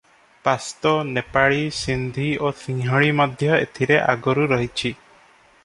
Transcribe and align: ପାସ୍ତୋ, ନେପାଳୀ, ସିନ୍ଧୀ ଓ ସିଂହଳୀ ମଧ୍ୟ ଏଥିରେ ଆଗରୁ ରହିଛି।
ପାସ୍ତୋ, 0.45 0.93
ନେପାଳୀ, 1.17 1.59
ସିନ୍ଧୀ 1.81 2.25
ଓ 2.47 2.51
ସିଂହଳୀ 2.63 3.13
ମଧ୍ୟ 3.21 3.53
ଏଥିରେ 3.61 4.03
ଆଗରୁ 4.15 4.51
ରହିଛି। 4.55 4.95